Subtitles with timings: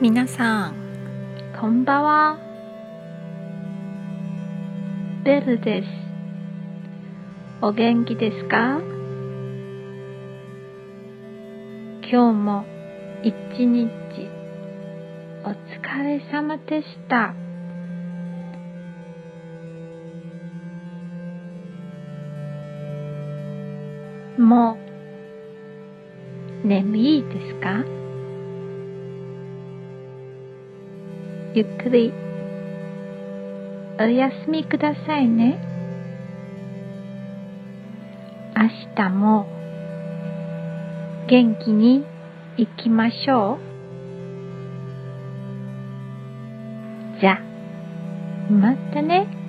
[0.00, 0.74] 皆さん、
[1.60, 2.38] こんばんは。
[5.24, 5.88] ベルです。
[7.62, 8.80] お元気ですか？
[12.10, 12.64] 今日も
[13.22, 13.32] 一
[13.66, 13.88] 日
[15.44, 17.32] お疲れ様でした。
[24.42, 24.76] も
[26.64, 27.84] う眠いですか？
[31.56, 32.12] ゆっくり
[34.00, 35.56] おやすみくださいね。
[38.56, 39.46] 明日も
[41.28, 42.04] 元気に
[42.56, 43.60] 行きましょ
[47.16, 47.20] う。
[47.20, 47.38] じゃ、
[48.50, 49.43] またね。